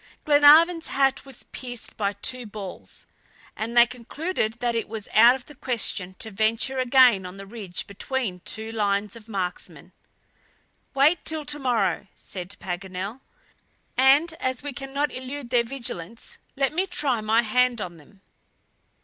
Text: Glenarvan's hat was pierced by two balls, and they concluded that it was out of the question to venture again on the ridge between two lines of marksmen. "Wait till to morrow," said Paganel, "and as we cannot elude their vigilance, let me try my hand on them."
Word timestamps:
Glenarvan's 0.25 0.87
hat 0.87 1.25
was 1.27 1.43
pierced 1.43 1.95
by 1.95 2.13
two 2.13 2.47
balls, 2.47 3.05
and 3.55 3.77
they 3.77 3.85
concluded 3.85 4.53
that 4.53 4.73
it 4.73 4.87
was 4.87 5.07
out 5.13 5.35
of 5.35 5.45
the 5.45 5.53
question 5.53 6.15
to 6.17 6.31
venture 6.31 6.79
again 6.79 7.23
on 7.23 7.37
the 7.37 7.45
ridge 7.45 7.85
between 7.85 8.39
two 8.39 8.71
lines 8.71 9.15
of 9.15 9.27
marksmen. 9.27 9.91
"Wait 10.95 11.23
till 11.23 11.45
to 11.45 11.59
morrow," 11.59 12.07
said 12.15 12.55
Paganel, 12.59 13.21
"and 13.95 14.33
as 14.39 14.63
we 14.63 14.73
cannot 14.73 15.11
elude 15.13 15.51
their 15.51 15.63
vigilance, 15.63 16.39
let 16.55 16.73
me 16.73 16.87
try 16.87 17.21
my 17.21 17.43
hand 17.43 17.79
on 17.79 17.97
them." 17.97 18.23